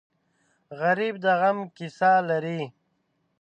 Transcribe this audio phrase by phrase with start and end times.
[0.79, 2.61] غریب د غم قصه لري